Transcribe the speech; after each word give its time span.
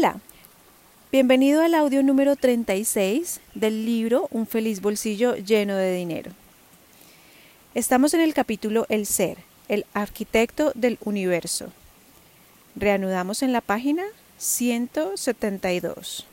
Hola, 0.00 0.18
bienvenido 1.12 1.60
al 1.60 1.74
audio 1.74 2.02
número 2.02 2.34
36 2.34 3.38
del 3.54 3.84
libro 3.84 4.28
Un 4.30 4.46
feliz 4.46 4.80
bolsillo 4.80 5.36
lleno 5.36 5.76
de 5.76 5.94
dinero. 5.94 6.32
Estamos 7.74 8.14
en 8.14 8.22
el 8.22 8.32
capítulo 8.32 8.86
El 8.88 9.04
ser, 9.04 9.36
el 9.68 9.84
arquitecto 9.92 10.72
del 10.74 10.96
universo. 11.04 11.70
Reanudamos 12.76 13.42
en 13.42 13.52
la 13.52 13.60
página 13.60 14.04
172. 14.38 16.24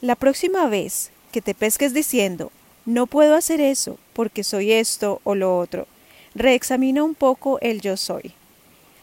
La 0.00 0.16
próxima 0.16 0.66
vez 0.66 1.12
que 1.30 1.42
te 1.42 1.54
pesques 1.54 1.94
diciendo, 1.94 2.50
no 2.86 3.06
puedo 3.06 3.36
hacer 3.36 3.60
eso 3.60 4.00
porque 4.14 4.42
soy 4.42 4.72
esto 4.72 5.20
o 5.22 5.36
lo 5.36 5.56
otro, 5.56 5.86
reexamina 6.34 7.04
un 7.04 7.14
poco 7.14 7.60
el 7.60 7.80
yo 7.80 7.96
soy. 7.96 8.34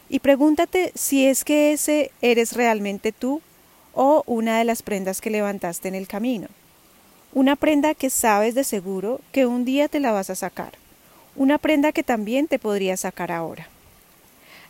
Y 0.08 0.18
pregúntate 0.18 0.92
si 0.94 1.26
es 1.26 1.44
que 1.44 1.72
ese 1.72 2.10
eres 2.20 2.52
realmente 2.52 3.12
tú 3.12 3.40
o 3.94 4.22
una 4.26 4.58
de 4.58 4.64
las 4.64 4.82
prendas 4.82 5.20
que 5.20 5.30
levantaste 5.30 5.88
en 5.88 5.94
el 5.94 6.06
camino. 6.06 6.48
Una 7.32 7.56
prenda 7.56 7.94
que 7.94 8.10
sabes 8.10 8.54
de 8.54 8.64
seguro 8.64 9.20
que 9.32 9.46
un 9.46 9.64
día 9.64 9.88
te 9.88 10.00
la 10.00 10.12
vas 10.12 10.30
a 10.30 10.34
sacar. 10.34 10.72
Una 11.36 11.58
prenda 11.58 11.92
que 11.92 12.02
también 12.02 12.46
te 12.46 12.58
podría 12.58 12.96
sacar 12.96 13.32
ahora. 13.32 13.68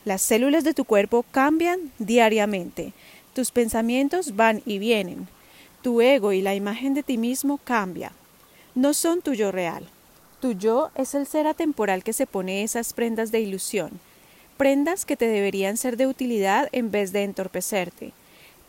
Las 0.05 0.23
células 0.23 0.65
de 0.65 0.75
tu 0.75 0.84
cuerpo 0.84 1.25
cambian 1.30 1.92
diariamente. 1.98 2.92
Tus 3.34 3.51
pensamientos 3.51 4.37
van 4.37 4.62
y 4.64 4.78
vienen. 4.78 5.28
Tu 5.83 6.01
ego 6.01 6.33
y 6.33 6.41
la 6.41 6.55
imagen 6.55 6.95
de 6.95 7.03
ti 7.03 7.19
mismo 7.19 7.59
cambia. 7.59 8.12
No 8.75 8.95
son 8.95 9.23
tu 9.23 9.34
yo 9.34 9.53
real. 9.53 9.87
Tu 10.41 10.53
yo 10.53 10.91
es 10.95 11.14
el 11.14 11.27
ser 11.27 11.47
atemporal 11.47 12.05
que 12.05 12.12
se 12.12 12.27
pone 12.27 12.62
esas 12.62 12.92
prendas 12.92 13.30
de 13.30 13.41
ilusión, 13.41 13.91
prendas 14.56 15.04
que 15.04 15.16
te 15.16 15.26
deberían 15.26 15.76
ser 15.76 15.96
de 15.96 16.06
utilidad 16.06 16.68
en 16.72 16.90
vez 16.90 17.12
de 17.12 17.24
entorpecerte, 17.24 18.12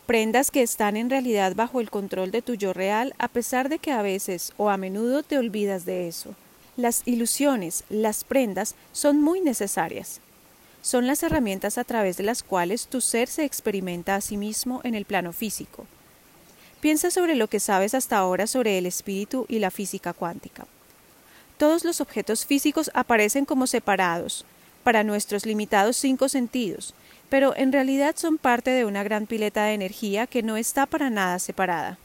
prendas 0.06 0.50
que 0.50 0.62
están 0.62 0.96
en 0.96 1.10
realidad 1.10 1.54
bajo 1.54 1.80
el 1.80 1.90
control 1.90 2.30
de 2.30 2.42
tu 2.42 2.54
yo 2.54 2.72
real 2.72 3.14
a 3.18 3.28
pesar 3.28 3.68
de 3.68 3.78
que 3.78 3.92
a 3.92 4.02
veces 4.02 4.52
o 4.56 4.70
a 4.70 4.76
menudo 4.76 5.22
te 5.22 5.38
olvidas 5.38 5.84
de 5.84 6.08
eso. 6.08 6.34
Las 6.76 7.02
ilusiones, 7.06 7.84
las 7.88 8.24
prendas, 8.24 8.74
son 8.92 9.22
muy 9.22 9.40
necesarias. 9.40 10.20
Son 10.82 11.06
las 11.06 11.22
herramientas 11.22 11.78
a 11.78 11.84
través 11.84 12.16
de 12.16 12.22
las 12.22 12.42
cuales 12.42 12.86
tu 12.86 13.00
ser 13.00 13.28
se 13.28 13.44
experimenta 13.44 14.14
a 14.14 14.20
sí 14.20 14.36
mismo 14.36 14.80
en 14.84 14.94
el 14.94 15.04
plano 15.04 15.32
físico. 15.32 15.86
Piensa 16.80 17.10
sobre 17.10 17.34
lo 17.34 17.48
que 17.48 17.58
sabes 17.58 17.94
hasta 17.94 18.18
ahora 18.18 18.46
sobre 18.46 18.78
el 18.78 18.86
espíritu 18.86 19.46
y 19.48 19.58
la 19.58 19.70
física 19.70 20.12
cuántica. 20.12 20.66
Todos 21.58 21.84
los 21.84 22.00
objetos 22.00 22.44
físicos 22.44 22.90
aparecen 22.94 23.46
como 23.46 23.66
separados, 23.66 24.44
para 24.86 25.02
nuestros 25.02 25.46
limitados 25.46 25.96
cinco 25.96 26.28
sentidos, 26.28 26.94
pero 27.28 27.56
en 27.56 27.72
realidad 27.72 28.14
son 28.16 28.38
parte 28.38 28.70
de 28.70 28.84
una 28.84 29.02
gran 29.02 29.26
pileta 29.26 29.64
de 29.64 29.74
energía 29.74 30.28
que 30.28 30.44
no 30.44 30.56
está 30.56 30.86
para 30.86 31.10
nada 31.10 31.40
separada. 31.40 31.98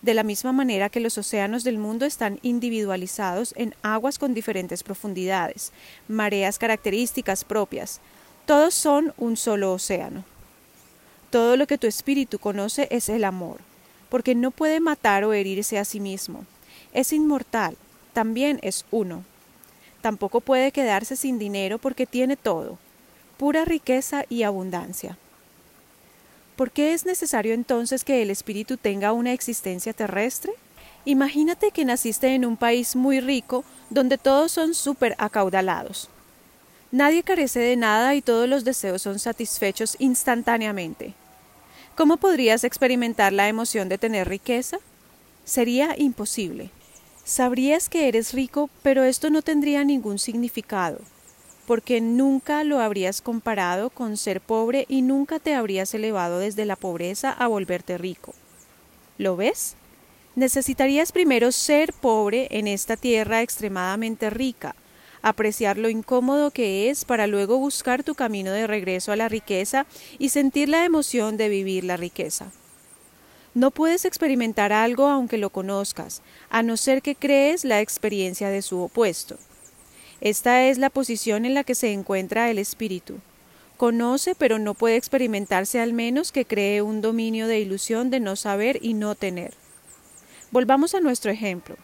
De 0.00 0.14
la 0.14 0.22
misma 0.22 0.52
manera 0.52 0.88
que 0.88 1.00
los 1.00 1.18
océanos 1.18 1.64
del 1.64 1.76
mundo 1.76 2.06
están 2.06 2.38
individualizados 2.40 3.52
en 3.58 3.74
aguas 3.82 4.18
con 4.18 4.32
diferentes 4.32 4.82
profundidades, 4.82 5.70
mareas 6.08 6.58
características 6.58 7.44
propias, 7.44 8.00
todos 8.46 8.72
son 8.72 9.12
un 9.18 9.36
solo 9.36 9.74
océano. 9.74 10.24
Todo 11.28 11.58
lo 11.58 11.66
que 11.66 11.76
tu 11.76 11.86
espíritu 11.86 12.38
conoce 12.38 12.88
es 12.90 13.10
el 13.10 13.22
amor, 13.22 13.58
porque 14.08 14.34
no 14.34 14.50
puede 14.50 14.80
matar 14.80 15.24
o 15.24 15.34
herirse 15.34 15.78
a 15.78 15.84
sí 15.84 16.00
mismo. 16.00 16.46
Es 16.94 17.12
inmortal, 17.12 17.76
también 18.14 18.60
es 18.62 18.86
uno. 18.90 19.24
Tampoco 20.08 20.40
puede 20.40 20.72
quedarse 20.72 21.16
sin 21.16 21.38
dinero 21.38 21.76
porque 21.76 22.06
tiene 22.06 22.38
todo, 22.38 22.78
pura 23.36 23.66
riqueza 23.66 24.24
y 24.30 24.42
abundancia. 24.42 25.18
¿Por 26.56 26.70
qué 26.70 26.94
es 26.94 27.04
necesario 27.04 27.52
entonces 27.52 28.04
que 28.04 28.22
el 28.22 28.30
espíritu 28.30 28.78
tenga 28.78 29.12
una 29.12 29.34
existencia 29.34 29.92
terrestre? 29.92 30.54
Imagínate 31.04 31.72
que 31.72 31.84
naciste 31.84 32.28
en 32.34 32.46
un 32.46 32.56
país 32.56 32.96
muy 32.96 33.20
rico 33.20 33.66
donde 33.90 34.16
todos 34.16 34.50
son 34.50 34.72
súper 34.72 35.14
acaudalados. 35.18 36.08
Nadie 36.90 37.22
carece 37.22 37.60
de 37.60 37.76
nada 37.76 38.14
y 38.14 38.22
todos 38.22 38.48
los 38.48 38.64
deseos 38.64 39.02
son 39.02 39.18
satisfechos 39.18 39.94
instantáneamente. 39.98 41.12
¿Cómo 41.96 42.16
podrías 42.16 42.64
experimentar 42.64 43.34
la 43.34 43.46
emoción 43.46 43.90
de 43.90 43.98
tener 43.98 44.26
riqueza? 44.26 44.78
Sería 45.44 45.94
imposible. 45.98 46.70
Sabrías 47.28 47.90
que 47.90 48.08
eres 48.08 48.32
rico, 48.32 48.70
pero 48.82 49.04
esto 49.04 49.28
no 49.28 49.42
tendría 49.42 49.84
ningún 49.84 50.18
significado, 50.18 50.98
porque 51.66 52.00
nunca 52.00 52.64
lo 52.64 52.80
habrías 52.80 53.20
comparado 53.20 53.90
con 53.90 54.16
ser 54.16 54.40
pobre 54.40 54.86
y 54.88 55.02
nunca 55.02 55.38
te 55.38 55.52
habrías 55.52 55.92
elevado 55.92 56.38
desde 56.38 56.64
la 56.64 56.74
pobreza 56.74 57.30
a 57.30 57.46
volverte 57.46 57.98
rico. 57.98 58.32
¿Lo 59.18 59.36
ves? 59.36 59.74
Necesitarías 60.36 61.12
primero 61.12 61.52
ser 61.52 61.92
pobre 61.92 62.48
en 62.50 62.66
esta 62.66 62.96
tierra 62.96 63.42
extremadamente 63.42 64.30
rica, 64.30 64.74
apreciar 65.20 65.76
lo 65.76 65.90
incómodo 65.90 66.50
que 66.50 66.88
es 66.88 67.04
para 67.04 67.26
luego 67.26 67.58
buscar 67.58 68.04
tu 68.04 68.14
camino 68.14 68.52
de 68.52 68.66
regreso 68.66 69.12
a 69.12 69.16
la 69.16 69.28
riqueza 69.28 69.84
y 70.18 70.30
sentir 70.30 70.70
la 70.70 70.86
emoción 70.86 71.36
de 71.36 71.50
vivir 71.50 71.84
la 71.84 71.98
riqueza. 71.98 72.50
No 73.58 73.72
puedes 73.72 74.04
experimentar 74.04 74.72
algo 74.72 75.08
aunque 75.08 75.36
lo 75.36 75.50
conozcas, 75.50 76.22
a 76.48 76.62
no 76.62 76.76
ser 76.76 77.02
que 77.02 77.16
crees 77.16 77.64
la 77.64 77.80
experiencia 77.80 78.50
de 78.50 78.62
su 78.62 78.80
opuesto. 78.80 79.36
Esta 80.20 80.66
es 80.66 80.78
la 80.78 80.90
posición 80.90 81.44
en 81.44 81.54
la 81.54 81.64
que 81.64 81.74
se 81.74 81.92
encuentra 81.92 82.52
el 82.52 82.60
espíritu. 82.60 83.18
Conoce, 83.76 84.36
pero 84.36 84.60
no 84.60 84.74
puede 84.74 84.94
experimentarse 84.94 85.80
al 85.80 85.92
menos 85.92 86.30
que 86.30 86.44
cree 86.44 86.82
un 86.82 87.00
dominio 87.00 87.48
de 87.48 87.58
ilusión 87.58 88.10
de 88.10 88.20
no 88.20 88.36
saber 88.36 88.78
y 88.80 88.94
no 88.94 89.16
tener. 89.16 89.54
Volvamos 90.52 90.94
a 90.94 91.00
nuestro 91.00 91.32
ejemplo. 91.32 91.74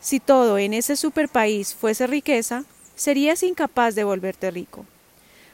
Si 0.00 0.20
todo 0.20 0.58
en 0.58 0.74
ese 0.74 0.96
superpaís 0.96 1.74
fuese 1.74 2.06
riqueza, 2.08 2.64
serías 2.94 3.42
incapaz 3.42 3.94
de 3.94 4.04
volverte 4.04 4.50
rico. 4.50 4.84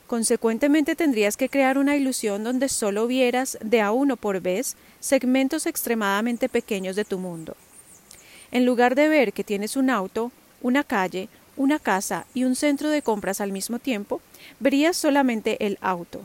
Consecuentemente 0.06 0.94
tendrías 0.94 1.37
que 1.37 1.49
crear 1.49 1.78
una 1.78 1.97
ilusión 1.97 2.44
donde 2.44 2.69
solo 2.69 3.06
vieras 3.06 3.59
de 3.61 3.81
a 3.81 3.91
uno 3.91 4.17
por 4.17 4.41
vez 4.41 4.77
segmentos 5.00 5.67
extremadamente 5.67 6.49
pequeños 6.49 6.94
de 6.97 7.05
tu 7.05 7.19
mundo. 7.19 7.56
En 8.53 8.65
lugar 8.65 8.95
de 8.95 9.09
ver 9.09 9.33
que 9.33 9.45
tienes 9.45 9.77
un 9.77 9.91
auto, 9.91 10.31
una 10.62 10.84
calle, 10.84 11.28
una 11.56 11.78
casa 11.78 12.27
y 12.34 12.45
un 12.45 12.55
centro 12.55 12.91
de 12.91 13.03
compras 13.03 13.41
al 13.41 13.50
mismo 13.50 13.78
tiempo, 13.78 14.21
verías 14.61 14.97
solamente 14.97 15.66
el 15.66 15.78
auto. 15.81 16.21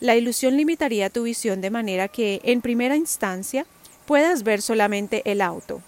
La 0.00 0.16
ilusión 0.16 0.56
limitaría 0.56 1.10
tu 1.10 1.22
visión 1.22 1.60
de 1.60 1.70
manera 1.70 2.08
que, 2.08 2.40
en 2.44 2.60
primera 2.60 2.96
instancia, 2.96 3.64
puedas 4.04 4.42
ver 4.42 4.60
solamente 4.60 5.22
el 5.24 5.40
auto, 5.40 5.80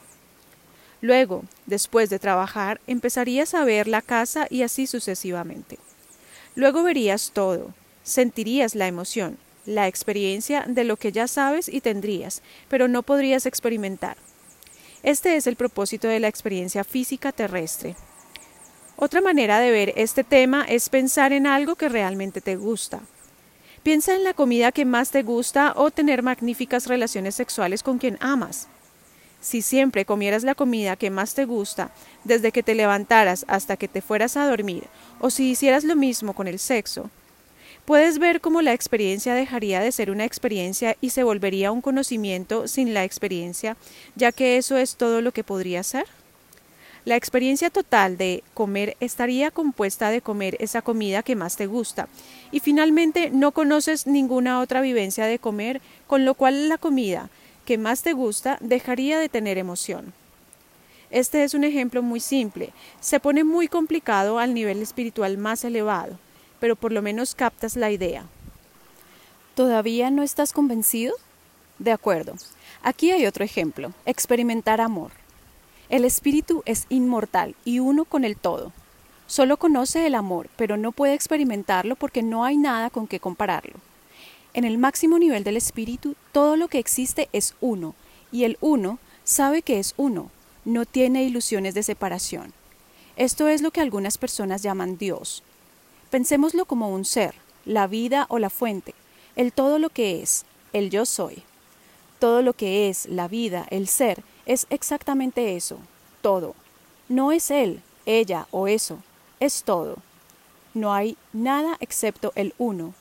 Luego, 1.05 1.45
después 1.67 2.09
de 2.09 2.19
trabajar, 2.19 2.81
empezarías 2.87 3.53
a 3.53 3.63
ver 3.67 3.89
la 3.89 4.01
casa 4.01 4.47
y 4.49 4.63
así 4.63 4.87
sucesivamente. 4.87 5.79
Luego 6.55 6.83
verías 6.83 7.33
todo, 7.33 7.75
sentirías 8.03 8.75
la 8.75 8.87
emoción, 8.87 9.39
la 9.67 9.89
experiencia 9.89 10.65
de 10.69 10.85
lo 10.85 10.97
que 10.97 11.11
ya 11.11 11.27
sabes 11.27 11.69
y 11.69 11.81
tendrías, 11.81 12.43
pero 12.69 12.87
no 12.87 13.03
podrías 13.03 13.47
experimentar. 13.47 14.17
Este 15.03 15.37
es 15.37 15.47
el 15.47 15.57
propósito 15.57 16.09
de 16.09 16.21
la 16.21 16.29
experiencia 16.29 16.85
física 16.85 17.33
terrestre. 17.33 17.97
Otra 18.97 19.21
manera 19.21 19.59
de 19.59 19.71
ver 19.71 19.93
este 19.97 20.23
tema 20.23 20.65
es 20.69 20.89
pensar 20.89 21.33
en 21.33 21.47
algo 21.47 21.75
que 21.75 21.89
realmente 21.89 22.41
te 22.41 22.57
gusta. 22.57 23.01
Piensa 23.83 24.15
en 24.15 24.25
la 24.25 24.33
comida 24.33 24.73
que 24.73 24.85
más 24.85 25.11
te 25.11 25.23
gusta 25.23 25.75
o 25.77 25.91
tener 25.91 26.23
magníficas 26.23 26.87
relaciones 26.87 27.35
sexuales 27.35 27.83
con 27.83 27.99
quien 27.99 28.17
amas. 28.21 28.69
Si 29.45 29.61
siempre 29.61 30.07
comieras 30.07 30.43
la 30.43 30.55
comida 30.55 30.97
que 30.97 31.11
más 31.11 31.35
te 31.35 31.45
gusta, 31.45 31.91
desde 32.25 32.51
que 32.51 32.63
te 32.63 32.75
levantaras 32.75 33.45
hasta 33.47 33.77
que 33.77 33.89
te 33.89 34.01
fueras 34.01 34.39
a 34.39 34.49
dormir, 34.49 34.85
o 35.21 35.29
si 35.29 35.51
hicieras 35.51 35.85
lo 35.85 35.97
mismo 35.97 36.33
con 36.33 36.49
el 36.49 36.59
sexo, 36.59 37.11
puedes 37.85 38.19
ver 38.19 38.41
cómo 38.41 38.63
la 38.63 38.73
experiencia 38.73 39.35
dejaría 39.35 39.81
de 39.81 39.93
ser 39.93 40.11
una 40.11 40.25
experiencia 40.25 40.97
y 41.03 41.11
se 41.11 41.25
volvería 41.25 41.73
un 41.73 41.83
conocimiento 41.83 42.67
sin 42.69 42.95
la 42.95 43.05
experiencia, 43.05 43.77
ya 44.17 44.33
que 44.33 44.57
eso 44.57 44.79
es 44.79 44.97
todo 44.97 45.21
lo 45.21 45.33
que 45.33 45.45
podría 45.45 45.83
ser. 45.83 46.07
La 47.05 47.17
experiencia 47.17 47.69
total 47.69 48.17
de 48.17 48.43
comer 48.55 48.97
estaría 49.01 49.51
compuesta 49.51 50.09
de 50.09 50.23
comer 50.23 50.57
esa 50.59 50.81
comida 50.81 51.23
que 51.23 51.37
más 51.37 51.57
te 51.57 51.67
gusta, 51.67 52.09
y 52.51 52.61
finalmente 52.61 53.29
no 53.31 53.53
conoces 53.53 54.07
ninguna 54.07 54.61
otra 54.61 54.81
vivencia 54.81 55.27
de 55.27 55.39
comer, 55.39 55.83
con 56.07 56.25
lo 56.25 56.33
cual 56.33 56.71
la 56.71 56.79
comida 56.79 57.29
que 57.65 57.79
más 57.79 58.03
te 58.03 58.13
gusta 58.13 58.59
dejaría 58.61 59.19
de 59.19 59.29
tener 59.29 59.59
emoción. 59.59 60.13
Este 61.11 61.45
es 61.45 61.55
un 61.55 61.65
ejemplo 61.65 62.03
muy 62.03 62.21
simple. 62.21 62.73
Se 63.01 63.21
pone 63.21 63.45
muy 63.45 63.69
complicado 63.69 64.39
al 64.39 64.53
nivel 64.55 64.83
espiritual 64.83 65.39
más 65.39 65.65
elevado, 65.65 66.19
pero 66.61 66.77
por 66.77 66.93
lo 66.93 67.03
menos 67.03 67.35
captas 67.35 67.77
la 67.77 67.91
idea. 67.91 68.25
¿Todavía 69.55 70.11
no 70.11 70.23
estás 70.23 70.53
convencido? 70.53 71.15
De 71.79 71.93
acuerdo. 71.93 72.35
Aquí 72.83 73.13
hay 73.13 73.27
otro 73.27 73.45
ejemplo. 73.45 73.93
Experimentar 74.07 74.81
amor. 74.81 75.13
El 75.89 76.05
espíritu 76.05 76.63
es 76.67 76.87
inmortal 76.89 77.55
y 77.65 77.79
uno 77.79 78.05
con 78.05 78.25
el 78.25 78.37
todo. 78.37 78.73
Solo 79.27 79.57
conoce 79.57 80.07
el 80.07 80.15
amor, 80.15 80.49
pero 80.57 80.77
no 80.77 80.93
puede 80.93 81.15
experimentarlo 81.15 81.97
porque 81.97 82.23
no 82.23 82.45
hay 82.45 82.57
nada 82.57 82.91
con 82.91 83.07
que 83.07 83.21
compararlo. 83.21 83.75
En 84.55 84.65
el 84.65 84.79
máximo 84.79 85.19
nivel 85.19 85.43
del 85.43 85.57
espíritu, 85.57 86.15
todo 86.31 86.55
lo 86.57 86.69
que 86.69 86.79
existe 86.79 87.29
es 87.33 87.57
uno, 87.61 87.97
y 88.31 88.45
el 88.45 88.57
uno 88.61 89.01
sabe 89.25 89.63
que 89.63 89.81
es 89.81 89.95
uno, 89.97 90.31
no 90.65 90.87
tiene 90.87 91.25
ilusiones 91.25 91.75
de 91.75 91.83
separación. 91.83 92.53
Esto 93.17 93.49
es 93.49 93.63
lo 93.63 93.73
que 93.73 93.81
algunas 93.81 94.17
personas 94.17 94.63
llaman 94.63 94.97
Dios. 94.97 95.43
Pensémoslo 96.11 96.67
como 96.67 96.89
un 96.89 97.05
ser, 97.05 97.35
la 97.65 97.89
vida 97.89 98.27
o 98.29 98.39
la 98.39 98.49
fuente, 98.49 98.95
el 99.35 99.53
todo 99.53 99.81
lo 99.81 99.91
que 99.91 100.23
es, 100.23 100.45
el 100.73 100.89
yo 100.89 101.05
soy. 101.05 101.43
Todo 102.21 102.41
lo 102.41 102.53
que 102.53 102.89
es, 102.89 103.07
la 103.07 103.27
vida, 103.27 103.67
el 103.71 103.89
ser, 103.89 104.23
es 104.47 104.69
exactamente 104.71 105.57
eso, 105.57 105.79
todo. 106.23 106.55
No 107.09 107.33
es 107.33 107.51
él, 107.51 107.83
ella 108.07 108.47
o 108.53 108.69
eso, 108.69 108.99
es 109.41 109.65
todo. 109.65 109.97
No 110.75 110.95
hay 110.95 111.17
nada 111.33 111.77
excepto 111.81 112.33
el 112.37 112.55
uno, 112.57 112.95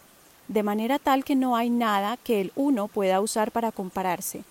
de 0.47 0.63
manera 0.63 0.99
tal 0.99 1.23
que 1.23 1.35
no 1.35 1.55
hay 1.55 1.69
nada 1.69 2.17
que 2.17 2.41
el 2.41 2.51
uno 2.55 2.87
pueda 2.87 3.21
usar 3.21 3.51
para 3.51 3.71
compararse, 3.71 4.43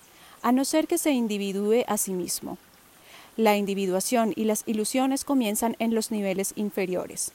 a 0.43 0.53
no 0.53 0.65
ser 0.65 0.87
que 0.87 0.99
se 0.99 1.13
individúe 1.13 1.85
a 1.87 1.97
sí 1.97 2.13
mismo. 2.13 2.59
La 3.37 3.57
individuación 3.57 4.33
y 4.37 4.45
las 4.45 4.63
ilusiones 4.67 5.25
comienzan 5.25 5.77
en 5.79 5.95
los 5.95 6.11
niveles 6.11 6.53
inferiores. 6.57 7.33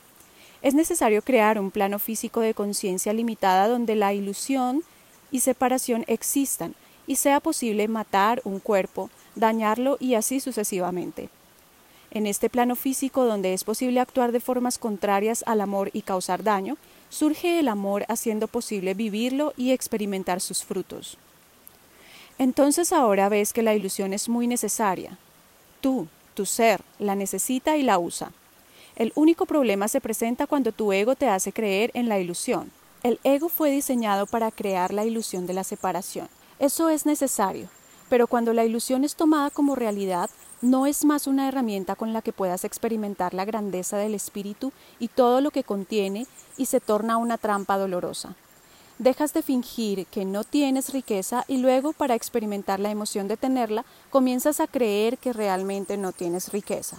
Es 0.62 0.74
necesario 0.74 1.21
crear 1.21 1.59
un 1.59 1.71
plano 1.71 2.00
físico 2.00 2.42
de 2.42 2.54
conciencia 2.54 3.13
limitada 3.13 3.68
donde 3.68 3.95
la 3.95 4.13
ilusión 4.13 4.83
y 5.31 5.39
separación 5.39 6.03
existan 6.07 6.75
y 7.06 7.15
sea 7.15 7.39
posible 7.39 7.88
matar 7.88 8.42
un 8.44 8.60
cuerpo, 8.60 9.10
dañarlo 9.36 9.98
y 10.00 10.15
así 10.15 10.39
sucesivamente. 10.39 11.30
En 12.12 12.25
este 12.25 12.50
plano 12.50 12.75
físico 12.75 13.25
donde 13.25 13.53
es 13.53 13.63
posible 13.63 14.00
actuar 14.00 14.31
de 14.31 14.39
formas 14.39 14.77
contrarias 14.77 15.44
al 15.48 15.62
amor 15.62 15.89
y 15.94 16.01
causar 16.01 16.44
daño, 16.44 16.77
surge 17.09 17.59
el 17.59 17.68
amor 17.68 18.06
haciendo 18.07 18.48
posible 18.48 18.94
vivirlo 18.94 19.54
y 19.57 19.71
experimentar 19.71 20.42
sus 20.42 20.63
frutos. 20.63 21.18
Entonces 22.38 22.94
ahora 22.94 23.30
ves 23.30 23.54
que 23.54 23.63
la 23.63 23.74
ilusión 23.74 24.13
es 24.13 24.30
muy 24.30 24.48
necesaria. 24.48 25.18
Tú, 25.81 26.07
tu 26.33 26.45
ser, 26.45 26.81
la 27.00 27.15
necesita 27.15 27.77
y 27.77 27.83
la 27.83 27.98
usa. 27.98 28.31
El 28.95 29.12
único 29.15 29.45
problema 29.45 29.88
se 29.88 30.01
presenta 30.01 30.48
cuando 30.48 30.71
tu 30.71 30.92
ego 30.92 31.15
te 31.15 31.27
hace 31.30 31.51
creer 31.51 31.92
en 31.94 32.09
la 32.09 32.19
ilusión. 32.19 32.71
El 33.04 33.19
ego 33.24 33.50
fue 33.50 33.71
diseñado 33.71 34.25
para 34.25 34.51
crear 34.51 34.94
la 34.94 35.06
ilusión 35.06 35.45
de 35.45 35.53
la 35.53 35.63
separación. 35.63 36.30
Eso 36.60 36.89
es 36.89 37.06
necesario, 37.06 37.69
pero 38.09 38.27
cuando 38.27 38.54
la 38.54 38.65
ilusión 38.65 39.04
es 39.04 39.15
tomada 39.15 39.50
como 39.50 39.75
realidad, 39.75 40.30
no 40.62 40.88
es 40.88 41.06
más 41.06 41.27
una 41.27 41.48
herramienta 41.48 41.95
con 41.95 42.13
la 42.13 42.21
que 42.21 42.33
puedas 42.33 42.63
experimentar 42.63 43.33
la 43.33 43.45
grandeza 43.45 43.98
del 43.98 44.15
espíritu 44.15 44.71
y 45.00 45.07
todo 45.07 45.42
lo 45.42 45.51
que 45.51 45.63
contiene 45.63 46.25
y 46.57 46.65
se 46.65 46.80
torna 46.80 47.18
una 47.18 47.38
trampa 47.38 47.77
dolorosa. 47.77 48.36
Dejas 48.98 49.33
de 49.33 49.44
fingir 49.44 50.07
que 50.07 50.25
no 50.25 50.44
tienes 50.44 50.92
riqueza 50.92 51.45
y 51.48 51.57
luego 51.57 51.94
para 51.94 52.15
experimentar 52.15 52.80
la 52.80 52.89
emoción 52.89 53.27
de 53.27 53.38
tenerla 53.38 53.86
comienzas 54.10 54.60
a 54.60 54.65
creer 54.65 55.19
que 55.19 55.33
realmente 55.33 55.98
no 55.98 56.12
tienes 56.12 56.51
riqueza. 56.51 56.98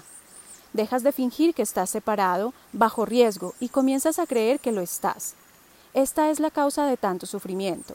Dejas 0.72 1.02
de 1.02 1.10
fingir 1.10 1.54
que 1.54 1.62
estás 1.62 1.90
separado, 1.90 2.52
bajo 2.72 3.04
riesgo, 3.04 3.54
y 3.58 3.70
comienzas 3.70 4.20
a 4.20 4.26
creer 4.26 4.60
que 4.60 4.70
lo 4.70 4.80
estás. 4.80 5.34
Esta 5.94 6.30
es 6.30 6.38
la 6.38 6.50
causa 6.50 6.86
de 6.86 6.96
tanto 6.96 7.26
sufrimiento. 7.26 7.94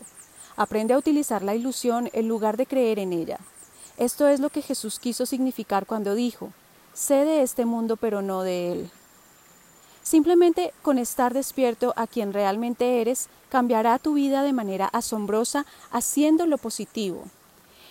Aprende 0.55 0.93
a 0.93 0.97
utilizar 0.97 1.41
la 1.41 1.55
ilusión 1.55 2.09
en 2.13 2.27
lugar 2.27 2.57
de 2.57 2.65
creer 2.65 2.99
en 2.99 3.13
ella. 3.13 3.39
Esto 3.97 4.27
es 4.27 4.39
lo 4.39 4.49
que 4.49 4.61
Jesús 4.61 4.99
quiso 4.99 5.25
significar 5.25 5.85
cuando 5.85 6.15
dijo, 6.15 6.51
sé 6.93 7.25
de 7.25 7.41
este 7.41 7.65
mundo 7.65 7.97
pero 7.97 8.21
no 8.21 8.43
de 8.43 8.71
él. 8.71 8.91
Simplemente 10.03 10.73
con 10.81 10.97
estar 10.97 11.33
despierto 11.33 11.93
a 11.95 12.07
quien 12.07 12.33
realmente 12.33 13.01
eres 13.01 13.29
cambiará 13.49 13.97
tu 13.99 14.13
vida 14.13 14.43
de 14.43 14.51
manera 14.51 14.87
asombrosa 14.87 15.65
haciendo 15.91 16.45
lo 16.45 16.57
positivo. 16.57 17.23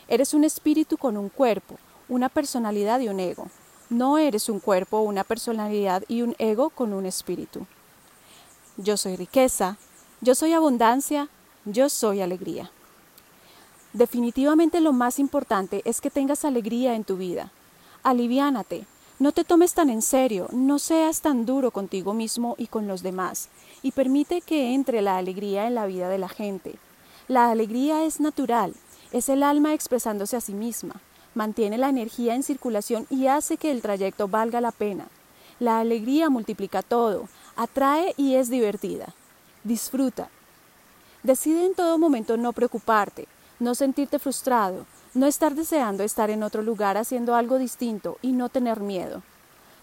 Eres 0.08 0.35
un 0.35 0.44
espíritu 0.44 0.99
con 0.99 1.17
un 1.17 1.31
cuerpo, 1.31 1.79
una 2.08 2.29
personalidad 2.29 3.00
y 3.00 3.08
un 3.08 3.19
ego. 3.19 3.49
No 3.88 4.19
eres 4.19 4.49
un 4.49 4.61
cuerpo, 4.61 5.00
una 5.00 5.25
personalidad 5.25 6.05
y 6.08 6.23
un 6.23 6.35
ego 6.38 6.70
con 6.70 6.93
un 6.93 7.06
espíritu. 7.06 7.67
Yo 8.76 8.97
soy 8.97 9.17
riqueza, 9.17 9.76
yo 10.20 10.35
soy 10.35 10.53
abundancia, 10.53 11.29
yo 11.64 11.88
soy 11.88 12.20
alegría. 12.20 12.70
Definitivamente 13.93 14.81
lo 14.81 14.93
más 14.93 15.19
importante 15.19 15.82
es 15.85 16.00
que 16.00 16.11
tengas 16.11 16.44
alegría 16.44 16.94
en 16.94 17.05
tu 17.05 17.17
vida. 17.17 17.53
Aliviánate, 18.03 18.87
no 19.19 19.32
te 19.32 19.44
tomes 19.44 19.75
tan 19.75 19.91
en 19.91 20.03
serio, 20.03 20.49
no 20.53 20.79
seas 20.79 21.20
tan 21.20 21.47
duro 21.47 21.70
contigo 21.70 22.14
mismo 22.14 22.55
y 22.59 22.67
con 22.67 22.88
los 22.88 23.03
demás, 23.03 23.49
y 23.82 23.93
permite 23.93 24.41
que 24.41 24.75
entre 24.75 25.03
la 25.03 25.19
alegría 25.19 25.67
en 25.67 25.75
la 25.75 25.87
vida 25.87 26.09
de 26.09 26.19
la 26.19 26.29
gente. 26.29 26.76
La 27.29 27.50
alegría 27.50 28.05
es 28.05 28.19
natural, 28.20 28.75
es 29.12 29.29
el 29.29 29.43
alma 29.43 29.75
expresándose 29.75 30.37
a 30.37 30.41
sí 30.41 30.55
misma 30.55 31.00
mantiene 31.35 31.79
la 31.79 31.88
energía 31.88 32.35
en 32.35 32.43
circulación 32.43 33.06
y 33.11 33.26
hace 33.26 33.56
que 33.56 33.70
el 33.70 33.82
trayecto 33.82 34.29
valga 34.29 34.61
la 34.61 34.73
pena. 34.73 35.08
La 35.58 35.81
alegría 35.81 36.29
multiplica 36.31 36.82
todo, 36.82 37.29
atrae 37.56 38.15
y 38.17 38.35
es 38.35 38.50
divertida. 38.50 39.15
Disfruta. 39.65 40.29
Decide 41.23 41.67
en 41.67 41.75
todo 41.75 41.99
momento 41.99 42.37
no 42.37 42.53
preocuparte, 42.53 43.29
no 43.61 43.75
sentirte 43.75 44.19
frustrado, 44.19 44.87
no 45.15 45.27
estar 45.27 45.55
deseando 45.55 46.03
estar 46.03 46.31
en 46.31 46.43
otro 46.43 46.63
lugar 46.63 46.97
haciendo 46.97 47.37
algo 47.37 47.59
distinto 47.59 48.19
y 48.23 48.33
no 48.33 48.49
tener 48.49 48.81
miedo. 48.81 49.23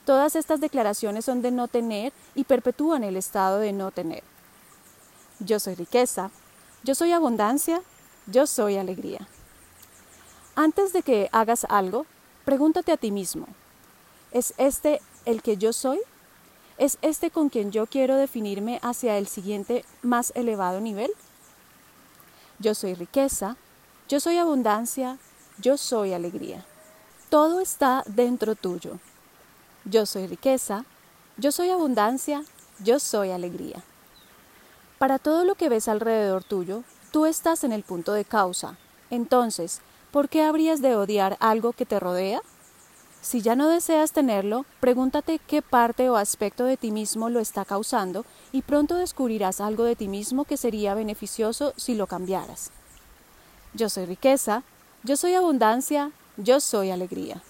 Todas 0.06 0.36
estas 0.36 0.60
declaraciones 0.60 1.24
son 1.26 1.42
de 1.42 1.52
no 1.52 1.68
tener 1.68 2.12
y 2.36 2.44
perpetúan 2.44 3.04
el 3.04 3.16
estado 3.16 3.60
de 3.60 3.72
no 3.72 3.92
tener. 3.92 4.24
Yo 5.40 5.60
soy 5.60 5.76
riqueza, 5.76 6.32
yo 6.84 6.96
soy 6.96 7.14
abundancia, 7.14 7.82
yo 8.28 8.46
soy 8.48 8.78
alegría. 8.78 9.28
Antes 10.56 10.92
de 10.92 11.04
que 11.04 11.30
hagas 11.32 11.66
algo, 11.70 12.06
pregúntate 12.44 12.92
a 12.92 12.98
ti 12.98 13.12
mismo, 13.12 13.48
¿es 14.32 14.54
este 14.58 15.00
el 15.26 15.42
que 15.42 15.56
yo 15.56 15.72
soy? 15.72 16.00
¿Es 16.78 16.98
este 17.02 17.30
con 17.30 17.50
quien 17.50 17.72
yo 17.72 17.88
quiero 17.88 18.16
definirme 18.16 18.80
hacia 18.82 19.18
el 19.18 19.28
siguiente 19.28 19.86
más 20.02 20.32
elevado 20.36 20.82
nivel? 20.82 21.12
Yo 22.60 22.76
soy 22.76 22.94
riqueza, 22.94 23.56
yo 24.10 24.20
soy 24.20 24.38
abundancia, 24.38 25.18
yo 25.60 25.78
soy 25.78 26.14
alegría. 26.14 26.66
Todo 27.30 27.62
está 27.62 28.04
dentro 28.06 28.56
tuyo. 28.56 29.00
Yo 29.86 30.06
soy 30.06 30.28
riqueza, 30.28 30.84
yo 31.38 31.52
soy 31.54 31.70
abundancia, 31.70 32.44
yo 32.84 33.00
soy 33.00 33.32
alegría. 33.32 33.82
Para 34.98 35.20
todo 35.20 35.46
lo 35.46 35.56
que 35.56 35.70
ves 35.70 35.88
alrededor 35.88 36.44
tuyo, 36.44 36.84
tú 37.12 37.26
estás 37.26 37.64
en 37.64 37.72
el 37.72 37.84
punto 37.84 38.12
de 38.12 38.26
causa. 38.26 38.78
Entonces, 39.10 39.80
¿por 40.12 40.28
qué 40.28 40.44
habrías 40.44 40.82
de 40.82 40.96
odiar 40.96 41.38
algo 41.40 41.72
que 41.72 41.86
te 41.86 42.00
rodea? 42.00 42.42
Si 43.22 43.42
ya 43.42 43.56
no 43.56 43.68
deseas 43.68 44.14
tenerlo, 44.14 44.66
pregúntate 44.80 45.40
qué 45.40 45.62
parte 45.62 46.10
o 46.10 46.16
aspecto 46.16 46.64
de 46.64 46.78
ti 46.78 46.92
mismo 46.92 47.30
lo 47.30 47.42
está 47.42 47.66
causando 47.66 48.26
y 48.54 48.62
pronto 48.62 48.96
descubrirás 48.96 49.60
algo 49.60 49.84
de 49.84 49.96
ti 49.96 50.08
mismo 50.08 50.46
que 50.46 50.56
sería 50.56 50.94
beneficioso 50.94 51.74
si 51.76 51.96
lo 51.96 52.08
cambiaras. 52.08 52.72
Yo 53.74 53.90
soy 53.90 54.06
riqueza, 54.06 54.64
yo 55.04 55.18
soy 55.18 55.34
abundancia, 55.34 56.12
yo 56.38 56.62
soy 56.62 56.92
alegría. 56.92 57.42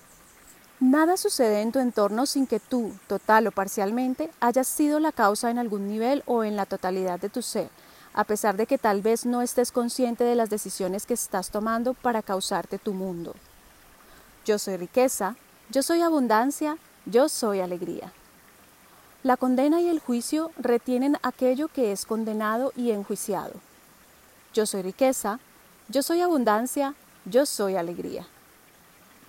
Nada 0.80 1.18
sucede 1.18 1.62
en 1.62 1.72
tu 1.72 1.80
entorno 1.80 2.26
sin 2.26 2.48
que 2.48 2.60
tú, 2.60 2.94
total 3.08 3.48
o 3.48 3.52
parcialmente, 3.52 4.32
hayas 4.40 4.68
sido 4.68 5.00
la 5.00 5.12
causa 5.12 5.52
en 5.52 5.60
algún 5.60 5.88
nivel 5.88 6.24
o 6.26 6.44
en 6.44 6.56
la 6.56 6.66
totalidad 6.66 7.20
de 7.20 7.30
tu 7.30 7.42
ser, 7.42 7.70
a 8.14 8.24
pesar 8.24 8.58
de 8.58 8.66
que 8.66 8.78
tal 8.78 9.02
vez 9.02 9.26
no 9.26 9.42
estés 9.42 9.72
consciente 9.72 10.24
de 10.24 10.36
las 10.36 10.50
decisiones 10.50 11.06
que 11.06 11.14
estás 11.14 11.52
tomando 11.52 11.94
para 11.94 12.24
causarte 12.24 12.80
tu 12.80 12.94
mundo. 12.94 13.36
Yo 14.46 14.58
soy 14.58 14.78
riqueza, 14.78 15.36
yo 15.70 15.84
soy 15.84 16.02
abundancia, 16.02 16.78
yo 17.06 17.30
soy 17.30 17.60
alegría. 17.60 18.12
La 19.22 19.38
condena 19.38 19.82
y 19.82 19.88
el 19.88 20.00
juicio 20.00 20.52
retienen 20.58 21.18
aquello 21.22 21.68
que 21.68 21.92
es 21.92 22.06
condenado 22.06 22.74
y 22.76 22.90
enjuiciado. 22.90 23.54
Yo 24.54 24.66
soy 24.66 24.82
riqueza, 24.82 25.40
yo 25.88 26.02
soy 26.02 26.22
abundancia, 26.22 26.96
yo 27.26 27.46
soy 27.46 27.76
alegría. 27.76 28.26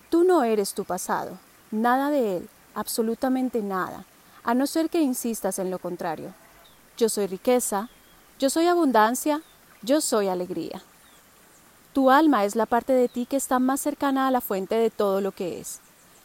Tú 0.09 0.23
no 0.23 0.43
eres 0.43 0.73
tu 0.73 0.83
pasado, 0.83 1.37
nada 1.69 2.09
de 2.09 2.37
él, 2.37 2.49
absolutamente 2.73 3.61
nada, 3.61 4.05
a 4.43 4.55
no 4.55 4.65
ser 4.65 4.89
que 4.89 5.01
insistas 5.01 5.59
en 5.59 5.69
lo 5.69 5.77
contrario. 5.77 6.33
Yo 6.97 7.07
soy 7.07 7.27
riqueza, 7.27 7.89
yo 8.39 8.49
soy 8.49 8.65
abundancia, 8.65 9.43
yo 9.83 10.01
soy 10.01 10.27
alegría. 10.27 10.81
Tu 11.93 12.09
alma 12.09 12.45
es 12.45 12.55
la 12.55 12.65
parte 12.65 12.93
de 12.93 13.09
ti 13.09 13.27
que 13.27 13.37
está 13.37 13.59
más 13.59 13.79
cercana 13.79 14.27
a 14.27 14.31
la 14.31 14.41
fuente 14.41 14.75
de 14.75 14.89
todo 14.89 15.21
lo 15.21 15.31
que 15.33 15.59
es. 15.59 15.81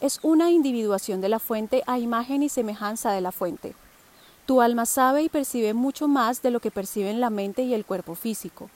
Es 0.07 0.21
una 0.23 0.53
individuación 0.53 1.21
de 1.21 1.29
la 1.29 1.41
fuente 1.41 1.83
a 1.89 1.99
imagen 1.99 2.45
y 2.45 2.49
semejanza 2.49 3.11
de 3.11 3.21
la 3.21 3.33
fuente. 3.33 3.75
Tu 4.47 4.61
alma 4.61 4.87
sabe 4.87 5.25
y 5.25 5.29
percibe 5.29 5.75
mucho 5.75 6.07
más 6.07 6.43
de 6.43 6.53
lo 6.53 6.61
que 6.61 6.71
perciben 6.71 7.21
la 7.21 7.29
mente 7.29 7.63
y 7.65 7.75
el 7.75 7.85
cuerpo 7.85 8.15
físico. 8.15 8.71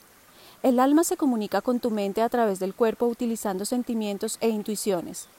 El 0.61 0.77
alma 0.77 1.05
se 1.05 1.15
comunica 1.15 1.61
con 1.61 1.79
tu 1.79 1.89
mente 1.89 2.21
a 2.21 2.27
través 2.27 2.59
del 2.59 2.73
cuerpo 2.73 3.05
utilizando 3.05 3.63
sentimientos 3.63 4.39
e 4.41 4.49
intuiciones. 4.49 5.29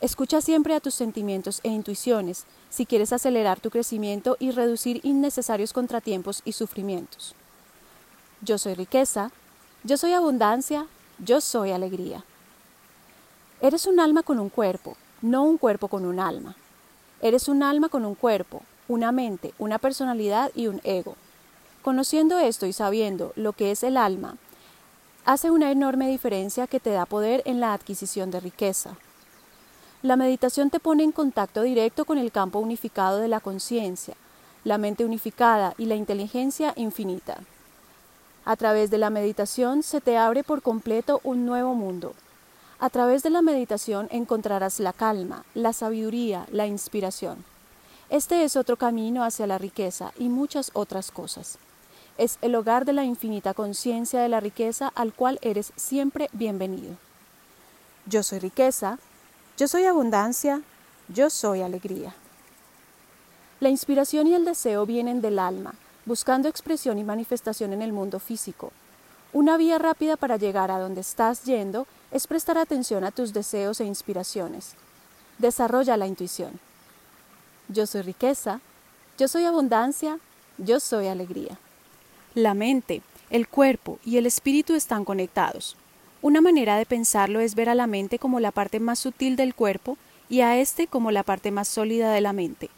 Escucha 0.00 0.40
siempre 0.40 0.74
a 0.74 0.80
tus 0.80 0.94
sentimientos 0.94 1.60
e 1.62 1.68
intuiciones 1.68 2.46
si 2.70 2.86
quieres 2.86 3.12
acelerar 3.12 3.60
tu 3.60 3.68
crecimiento 3.68 4.38
y 4.40 4.50
reducir 4.50 5.02
innecesarios 5.02 5.74
contratiempos 5.74 6.40
y 6.46 6.52
sufrimientos. 6.52 7.34
Yo 8.40 8.56
soy 8.56 8.72
riqueza, 8.72 9.30
yo 9.82 9.98
soy 9.98 10.14
abundancia, 10.14 10.86
yo 11.18 11.42
soy 11.42 11.72
alegría. 11.72 12.24
Eres 13.60 13.84
un 13.84 14.00
alma 14.00 14.22
con 14.22 14.38
un 14.38 14.48
cuerpo, 14.48 14.96
no 15.24 15.42
un 15.44 15.56
cuerpo 15.56 15.88
con 15.88 16.04
un 16.04 16.20
alma. 16.20 16.54
Eres 17.22 17.48
un 17.48 17.62
alma 17.62 17.88
con 17.88 18.04
un 18.04 18.14
cuerpo, 18.14 18.60
una 18.88 19.10
mente, 19.10 19.54
una 19.58 19.78
personalidad 19.78 20.50
y 20.54 20.66
un 20.66 20.82
ego. 20.84 21.16
Conociendo 21.80 22.38
esto 22.38 22.66
y 22.66 22.74
sabiendo 22.74 23.32
lo 23.34 23.54
que 23.54 23.70
es 23.70 23.82
el 23.84 23.96
alma, 23.96 24.36
hace 25.24 25.50
una 25.50 25.70
enorme 25.70 26.08
diferencia 26.08 26.66
que 26.66 26.78
te 26.78 26.90
da 26.90 27.06
poder 27.06 27.40
en 27.46 27.58
la 27.58 27.72
adquisición 27.72 28.30
de 28.30 28.40
riqueza. 28.40 28.98
La 30.02 30.16
meditación 30.16 30.68
te 30.68 30.78
pone 30.78 31.04
en 31.04 31.12
contacto 31.12 31.62
directo 31.62 32.04
con 32.04 32.18
el 32.18 32.30
campo 32.30 32.58
unificado 32.58 33.16
de 33.16 33.28
la 33.28 33.40
conciencia, 33.40 34.16
la 34.62 34.76
mente 34.76 35.06
unificada 35.06 35.72
y 35.78 35.86
la 35.86 35.94
inteligencia 35.94 36.74
infinita. 36.76 37.38
A 38.44 38.56
través 38.56 38.90
de 38.90 38.98
la 38.98 39.08
meditación 39.08 39.82
se 39.82 40.02
te 40.02 40.18
abre 40.18 40.44
por 40.44 40.60
completo 40.60 41.22
un 41.24 41.46
nuevo 41.46 41.74
mundo. 41.74 42.14
A 42.84 42.90
través 42.90 43.22
de 43.22 43.30
la 43.30 43.40
meditación 43.40 44.08
encontrarás 44.10 44.78
la 44.78 44.92
calma, 44.92 45.46
la 45.54 45.72
sabiduría, 45.72 46.46
la 46.52 46.66
inspiración. 46.66 47.42
Este 48.10 48.44
es 48.44 48.56
otro 48.56 48.76
camino 48.76 49.24
hacia 49.24 49.46
la 49.46 49.56
riqueza 49.56 50.12
y 50.18 50.28
muchas 50.28 50.70
otras 50.74 51.10
cosas 51.10 51.56
es 52.18 52.36
el 52.42 52.54
hogar 52.54 52.84
de 52.84 52.92
la 52.92 53.04
infinita 53.04 53.54
conciencia 53.54 54.20
de 54.20 54.28
la 54.28 54.38
riqueza 54.38 54.92
al 54.94 55.14
cual 55.14 55.38
eres 55.40 55.72
siempre 55.76 56.28
bienvenido. 56.34 56.98
Yo 58.04 58.22
soy 58.22 58.38
riqueza, 58.38 58.98
yo 59.56 59.66
soy 59.66 59.86
abundancia, 59.86 60.60
yo 61.08 61.30
soy 61.30 61.62
alegría. 61.62 62.14
La 63.60 63.70
inspiración 63.70 64.26
y 64.26 64.34
el 64.34 64.44
deseo 64.44 64.84
vienen 64.84 65.22
del 65.22 65.38
alma, 65.38 65.74
buscando 66.04 66.50
expresión 66.50 66.98
y 66.98 67.04
manifestación 67.04 67.72
en 67.72 67.80
el 67.80 67.94
mundo 67.94 68.20
físico. 68.20 68.72
Una 69.32 69.56
vía 69.56 69.78
rápida 69.78 70.18
para 70.18 70.36
llegar 70.36 70.70
a 70.70 70.78
donde 70.78 71.00
estás 71.00 71.44
yendo 71.44 71.86
es 72.14 72.28
prestar 72.28 72.56
atención 72.56 73.02
a 73.02 73.10
tus 73.10 73.32
deseos 73.32 73.80
e 73.80 73.84
inspiraciones. 73.84 74.76
Desarrolla 75.38 75.96
la 75.96 76.06
intuición. 76.06 76.60
Yo 77.68 77.88
soy 77.88 78.02
riqueza, 78.02 78.60
yo 79.18 79.26
soy 79.26 79.44
abundancia, 79.44 80.20
yo 80.56 80.78
soy 80.78 81.08
alegría. 81.08 81.58
La 82.36 82.54
mente, 82.54 83.02
el 83.30 83.48
cuerpo 83.48 83.98
y 84.04 84.16
el 84.16 84.26
espíritu 84.26 84.74
están 84.74 85.04
conectados. 85.04 85.76
Una 86.22 86.40
manera 86.40 86.76
de 86.76 86.86
pensarlo 86.86 87.40
es 87.40 87.56
ver 87.56 87.68
a 87.68 87.74
la 87.74 87.88
mente 87.88 88.20
como 88.20 88.38
la 88.38 88.52
parte 88.52 88.78
más 88.78 89.00
sutil 89.00 89.34
del 89.34 89.56
cuerpo 89.56 89.98
y 90.28 90.42
a 90.42 90.56
éste 90.60 90.86
como 90.86 91.10
la 91.10 91.24
parte 91.24 91.50
más 91.50 91.66
sólida 91.66 92.12
de 92.12 92.20
la 92.20 92.32
mente. 92.32 92.70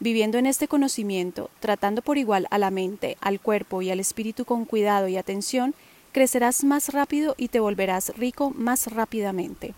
Viviendo 0.00 0.38
en 0.38 0.46
este 0.46 0.66
conocimiento, 0.66 1.50
tratando 1.60 2.00
por 2.00 2.16
igual 2.16 2.46
a 2.50 2.56
la 2.56 2.70
mente, 2.70 3.18
al 3.20 3.38
cuerpo 3.38 3.82
y 3.82 3.90
al 3.90 4.00
espíritu 4.00 4.46
con 4.46 4.64
cuidado 4.64 5.08
y 5.08 5.18
atención, 5.18 5.74
crecerás 6.12 6.62
más 6.62 6.92
rápido 6.92 7.34
y 7.38 7.48
te 7.48 7.58
volverás 7.58 8.16
rico 8.16 8.50
más 8.50 8.86
rápidamente. 8.92 9.74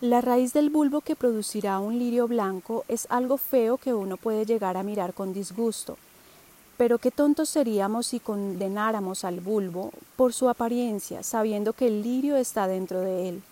La 0.00 0.20
raíz 0.20 0.52
del 0.52 0.70
bulbo 0.70 1.02
que 1.02 1.14
producirá 1.14 1.78
un 1.78 1.98
lirio 1.98 2.26
blanco 2.26 2.84
es 2.88 3.06
algo 3.10 3.36
feo 3.36 3.76
que 3.76 3.94
uno 3.94 4.16
puede 4.16 4.44
llegar 4.46 4.76
a 4.76 4.82
mirar 4.82 5.14
con 5.14 5.32
disgusto, 5.32 5.98
pero 6.76 6.98
qué 6.98 7.10
tontos 7.10 7.50
seríamos 7.50 8.08
si 8.08 8.18
condenáramos 8.18 9.24
al 9.24 9.40
bulbo 9.40 9.92
por 10.16 10.32
su 10.32 10.48
apariencia, 10.48 11.22
sabiendo 11.22 11.74
que 11.74 11.86
el 11.86 12.02
lirio 12.02 12.36
está 12.36 12.66
dentro 12.66 13.00
de 13.00 13.28
él. 13.28 13.42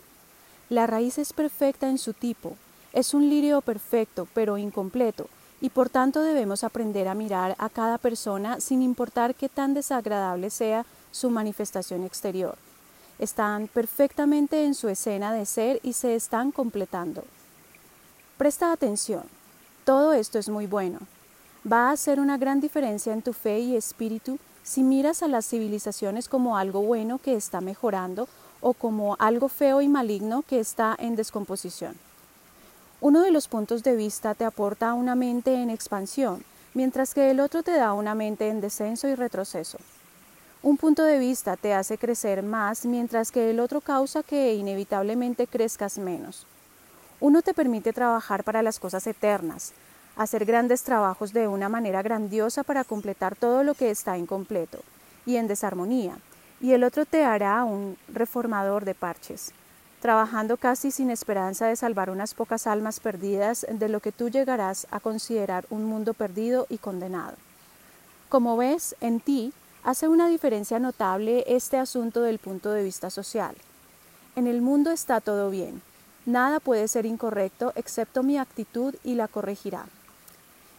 La 0.70 0.86
raíz 0.86 1.18
es 1.18 1.32
perfecta 1.32 1.88
en 1.88 1.98
su 1.98 2.14
tipo, 2.14 2.56
es 2.94 3.12
un 3.12 3.28
lirio 3.28 3.60
perfecto, 3.60 4.26
pero 4.32 4.56
incompleto, 4.56 5.28
y 5.60 5.70
por 5.70 5.88
tanto 5.88 6.22
debemos 6.22 6.64
aprender 6.64 7.08
a 7.08 7.14
mirar 7.14 7.56
a 7.58 7.68
cada 7.68 7.98
persona 7.98 8.60
sin 8.60 8.82
importar 8.82 9.34
qué 9.34 9.48
tan 9.48 9.74
desagradable 9.74 10.50
sea 10.50 10.84
su 11.10 11.30
manifestación 11.30 12.04
exterior. 12.04 12.56
Están 13.18 13.68
perfectamente 13.68 14.64
en 14.64 14.74
su 14.74 14.88
escena 14.88 15.32
de 15.32 15.44
ser 15.46 15.80
y 15.82 15.94
se 15.94 16.14
están 16.14 16.52
completando. 16.52 17.24
Presta 18.36 18.70
atención. 18.70 19.24
Todo 19.84 20.12
esto 20.12 20.38
es 20.38 20.48
muy 20.48 20.66
bueno, 20.66 21.00
va 21.70 21.88
a 21.88 21.92
hacer 21.92 22.20
una 22.20 22.38
gran 22.38 22.60
diferencia 22.60 23.12
en 23.12 23.22
tu 23.22 23.32
fe 23.32 23.58
y 23.60 23.76
espíritu 23.76 24.38
si 24.62 24.82
miras 24.82 25.22
a 25.22 25.28
las 25.28 25.46
civilizaciones 25.46 26.28
como 26.28 26.56
algo 26.56 26.82
bueno 26.82 27.18
que 27.18 27.34
está 27.34 27.60
mejorando 27.60 28.28
o 28.60 28.74
como 28.74 29.16
algo 29.18 29.48
feo 29.48 29.80
y 29.80 29.88
maligno 29.88 30.42
que 30.42 30.60
está 30.60 30.94
en 30.98 31.16
descomposición. 31.16 31.96
Uno 33.00 33.22
de 33.22 33.30
los 33.30 33.46
puntos 33.46 33.84
de 33.84 33.94
vista 33.94 34.34
te 34.34 34.44
aporta 34.44 34.92
una 34.92 35.14
mente 35.14 35.54
en 35.54 35.70
expansión, 35.70 36.42
mientras 36.74 37.14
que 37.14 37.30
el 37.30 37.38
otro 37.38 37.62
te 37.62 37.70
da 37.70 37.92
una 37.92 38.16
mente 38.16 38.48
en 38.48 38.60
descenso 38.60 39.06
y 39.06 39.14
retroceso. 39.14 39.78
Un 40.64 40.76
punto 40.76 41.04
de 41.04 41.20
vista 41.20 41.56
te 41.56 41.74
hace 41.74 41.96
crecer 41.96 42.42
más, 42.42 42.84
mientras 42.84 43.30
que 43.30 43.50
el 43.50 43.60
otro 43.60 43.80
causa 43.80 44.24
que 44.24 44.54
inevitablemente 44.54 45.46
crezcas 45.46 45.96
menos. 45.96 46.44
Uno 47.20 47.40
te 47.40 47.54
permite 47.54 47.92
trabajar 47.92 48.42
para 48.42 48.62
las 48.62 48.80
cosas 48.80 49.06
eternas, 49.06 49.74
hacer 50.16 50.44
grandes 50.44 50.82
trabajos 50.82 51.32
de 51.32 51.46
una 51.46 51.68
manera 51.68 52.02
grandiosa 52.02 52.64
para 52.64 52.82
completar 52.82 53.36
todo 53.36 53.62
lo 53.62 53.74
que 53.74 53.90
está 53.92 54.18
incompleto 54.18 54.80
y 55.24 55.36
en 55.36 55.46
desarmonía, 55.46 56.18
y 56.60 56.72
el 56.72 56.82
otro 56.82 57.06
te 57.06 57.22
hará 57.22 57.62
un 57.62 57.96
reformador 58.08 58.84
de 58.84 58.96
parches, 58.96 59.52
trabajando 60.00 60.56
casi 60.56 60.90
sin 60.90 61.10
esperanza 61.10 61.66
de 61.66 61.76
salvar 61.76 62.10
unas 62.10 62.34
pocas 62.34 62.66
almas 62.66 63.00
perdidas 63.00 63.66
de 63.68 63.88
lo 63.88 64.00
que 64.00 64.12
tú 64.12 64.28
llegarás 64.28 64.86
a 64.90 65.00
considerar 65.00 65.66
un 65.70 65.84
mundo 65.84 66.14
perdido 66.14 66.66
y 66.68 66.78
condenado. 66.78 67.36
Como 68.28 68.56
ves, 68.56 68.94
en 69.00 69.20
ti 69.20 69.52
hace 69.82 70.06
una 70.06 70.28
diferencia 70.28 70.78
notable 70.78 71.44
este 71.48 71.78
asunto 71.78 72.22
del 72.22 72.38
punto 72.38 72.70
de 72.70 72.84
vista 72.84 73.10
social. 73.10 73.54
En 74.36 74.46
el 74.46 74.60
mundo 74.60 74.90
está 74.90 75.20
todo 75.20 75.50
bien, 75.50 75.82
nada 76.26 76.60
puede 76.60 76.86
ser 76.88 77.06
incorrecto 77.06 77.72
excepto 77.74 78.22
mi 78.22 78.38
actitud 78.38 78.94
y 79.02 79.14
la 79.14 79.28
corregirá. 79.28 79.86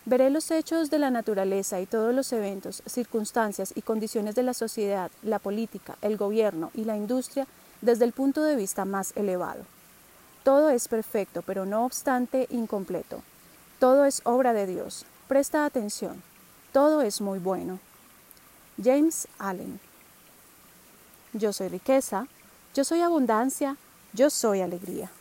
Veré 0.05 0.29
los 0.29 0.49
hechos 0.49 0.89
de 0.89 0.97
la 0.97 1.11
naturaleza 1.11 1.81
y 1.81 1.85
todos 1.85 2.15
los 2.15 2.31
eventos, 2.31 2.81
circunstancias 2.85 3.73
y 3.75 3.81
condiciones 3.81 4.33
de 4.33 4.43
la 4.43 4.53
sociedad, 4.53 5.11
la 5.23 5.39
política, 5.39 5.97
el 6.01 6.17
gobierno 6.17 6.71
y 6.73 6.85
la 6.85 6.95
industria 6.95 7.47
desde 7.81 8.05
el 8.05 8.13
punto 8.13 8.43
de 8.43 8.55
vista 8.55 8.85
más 8.85 9.13
elevado. 9.15 9.63
Todo 10.43 10.69
es 10.69 10.87
perfecto, 10.87 11.41
pero 11.41 11.65
no 11.65 11.85
obstante 11.85 12.47
incompleto. 12.49 13.21
Todo 13.79 14.05
es 14.05 14.21
obra 14.23 14.53
de 14.53 14.65
Dios. 14.67 15.05
Presta 15.27 15.65
atención. 15.65 16.21
Todo 16.73 17.01
es 17.01 17.21
muy 17.21 17.39
bueno. 17.39 17.79
James 18.81 19.27
Allen. 19.37 19.79
Yo 21.33 21.53
soy 21.53 21.67
riqueza, 21.67 22.27
yo 22.73 22.83
soy 22.83 23.01
abundancia, 23.01 23.77
yo 24.13 24.29
soy 24.29 24.61
alegría. 24.61 25.11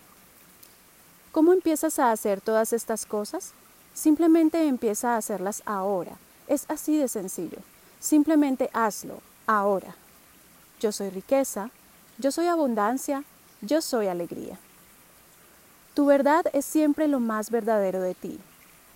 ¿Cómo 1.33 1.53
empiezas 1.53 1.99
a 1.99 2.11
hacer 2.11 2.41
todas 2.41 2.73
estas 2.73 3.05
cosas? 3.05 3.53
Simplemente 3.95 4.67
empieza 4.67 5.15
a 5.15 5.17
hacerlas 5.19 5.63
ahora. 5.67 6.17
Es 6.47 6.65
así 6.69 6.97
de 6.97 7.09
sencillo. 7.09 7.59
Simplemente 8.01 8.71
hazlo 8.73 9.21
ahora. 9.47 9.95
Yo 10.81 10.93
soy 10.93 11.11
riqueza, 11.11 11.71
yo 12.19 12.31
soy 12.33 12.47
abundancia, 12.47 13.25
yo 13.61 13.81
soy 13.81 14.09
alegría. 14.09 14.59
Tu 15.95 16.07
verdad 16.07 16.45
es 16.53 16.65
siempre 16.65 17.09
lo 17.09 17.21
más 17.21 17.51
verdadero 17.51 18.01
de 18.01 18.15
ti. 18.15 18.39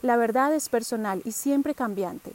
La 0.03 0.17
verdad 0.17 0.55
es 0.55 0.69
personal 0.69 1.23
y 1.25 1.33
siempre 1.33 1.75
cambiante. 1.75 2.33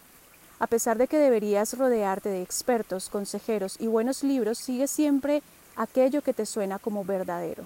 A 0.59 0.67
pesar 0.67 0.97
de 0.97 1.07
que 1.07 1.17
deberías 1.17 1.77
rodearte 1.77 2.29
de 2.29 2.41
expertos, 2.41 3.09
consejeros 3.09 3.77
y 3.79 3.87
buenos 3.87 4.23
libros, 4.23 4.57
sigue 4.57 4.87
siempre 4.87 5.43
aquello 5.75 6.21
que 6.21 6.33
te 6.33 6.45
suena 6.45 6.79
como 6.79 7.05
verdadero. 7.05 7.65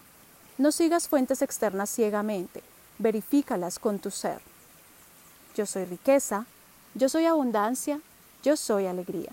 No 0.58 0.72
sigas 0.72 1.08
fuentes 1.08 1.42
externas 1.42 1.90
ciegamente, 1.90 2.62
verifícalas 3.00 3.80
con 3.80 4.00
tu 4.00 4.12
ser 4.12 4.42
yo 5.56 5.66
soy 5.66 5.86
riqueza, 5.86 6.46
yo 6.96 7.10
soy 7.10 7.26
abundancia, 7.26 8.00
yo 8.44 8.58
soy 8.58 8.86
alegría. 8.86 9.32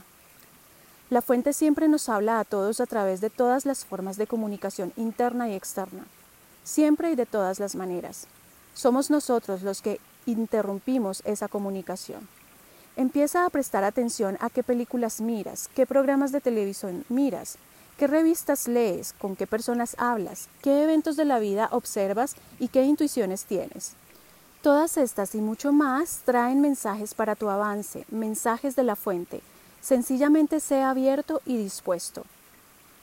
La 1.11 1.23
fuente 1.23 1.55
siempre 1.55 1.89
nos 1.89 2.11
habla 2.11 2.39
a 2.39 2.45
todos 2.45 2.81
a 2.81 2.87
través 2.87 3.23
de 3.23 3.31
todas 3.31 3.65
las 3.65 3.87
formas 3.87 4.19
de 4.19 4.27
comunicación 4.27 4.93
interna 4.97 5.49
y 5.49 5.55
externa, 5.55 6.05
siempre 6.65 7.11
y 7.11 7.15
de 7.15 7.25
todas 7.25 7.59
las 7.61 7.75
maneras. 7.75 8.27
Somos 8.75 9.09
nosotros 9.09 9.63
los 9.63 9.81
que 9.81 10.01
interrumpimos 10.27 11.23
esa 11.25 11.49
comunicación. 11.49 12.29
Empieza 12.95 13.47
a 13.47 13.51
prestar 13.51 13.85
atención 13.85 14.37
a 14.41 14.51
qué 14.51 14.63
películas 14.63 15.23
miras, 15.23 15.71
qué 15.75 15.87
programas 15.87 16.31
de 16.31 16.43
televisión 16.43 17.07
miras, 17.09 17.57
qué 17.97 18.07
revistas 18.07 18.69
lees, 18.69 19.15
con 19.15 19.35
qué 19.35 19.47
personas 19.47 19.97
hablas, 19.99 20.49
qué 20.61 20.83
eventos 20.83 21.17
de 21.17 21.25
la 21.25 21.39
vida 21.39 21.71
observas 21.73 22.37
y 22.59 22.69
qué 22.69 22.83
intuiciones 22.83 23.47
tienes. 23.47 23.95
Todas 24.61 24.99
estas 24.99 25.35
y 25.35 25.39
mucho 25.39 25.73
más 25.73 26.21
traen 26.27 26.61
mensajes 26.61 27.15
para 27.15 27.35
tu 27.35 27.49
avance, 27.49 28.05
mensajes 28.11 28.77
de 28.77 28.83
la 28.83 28.95
fuente. 28.95 29.41
Sencillamente 29.81 30.61
sea 30.61 30.91
abierto 30.91 31.41
y 31.47 31.57
dispuesto. 31.57 32.25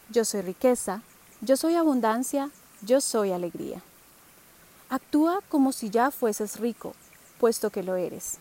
Yo 0.10 0.25
soy 0.25 0.41
riqueza, 0.41 1.01
yo 1.41 1.58
soy 1.58 1.75
abundancia, 1.75 2.51
yo 2.82 3.01
soy 3.01 3.32
alegría. 3.32 3.82
Actúa 4.89 5.41
como 5.50 5.72
si 5.72 5.89
ya 5.89 6.12
fueses 6.12 6.60
rico, 6.60 6.94
puesto 7.39 7.70
que 7.70 7.84
lo 7.84 7.96
eres. 7.96 8.38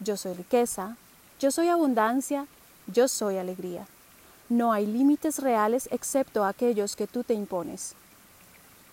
Yo 0.00 0.16
soy 0.16 0.34
riqueza, 0.34 0.96
yo 1.38 1.50
soy 1.50 1.68
abundancia, 1.68 2.46
yo 2.86 3.08
soy 3.08 3.36
alegría. 3.36 3.86
No 4.48 4.72
hay 4.72 4.86
límites 4.86 5.38
reales 5.38 5.88
excepto 5.90 6.44
aquellos 6.44 6.96
que 6.96 7.06
tú 7.06 7.24
te 7.24 7.34
impones. 7.34 7.94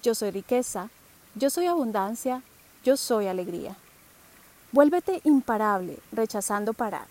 Yo 0.02 0.16
soy 0.16 0.32
riqueza, 0.32 0.90
yo 1.36 1.50
soy 1.50 1.68
abundancia, 1.68 2.42
yo 2.84 2.98
soy 2.98 3.28
alegría. 3.28 3.76
Vuélvete 4.72 5.22
imparable, 5.24 6.00
rechazando 6.12 6.74
parar. 6.74 7.08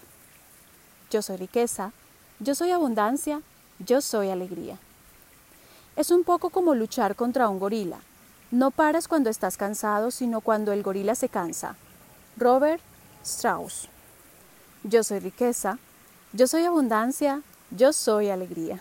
Yo 1.13 1.21
soy 1.21 1.37
riqueza, 1.37 1.93
yo 2.41 2.55
soy 2.55 2.71
abundancia, 2.71 3.43
yo 3.79 4.01
soy 4.01 4.31
alegría. 4.31 4.79
Es 5.95 6.11
un 6.11 6.25
poco 6.25 6.49
como 6.49 6.75
luchar 6.75 7.17
contra 7.17 7.51
un 7.51 7.59
gorila. 7.59 7.99
No 8.51 8.71
paras 8.71 9.09
cuando 9.09 9.29
estás 9.29 9.59
cansado, 9.59 10.11
sino 10.11 10.41
cuando 10.41 10.73
el 10.73 10.83
gorila 10.83 11.15
se 11.15 11.29
cansa. 11.29 11.77
Robert 12.39 12.81
Strauss. 13.23 13.91
Yo 14.85 15.05
soy 15.05 15.19
riqueza, 15.19 15.79
yo 16.33 16.47
soy 16.47 16.65
abundancia, 16.65 17.43
yo 17.71 17.93
soy 17.93 18.31
alegría. 18.31 18.81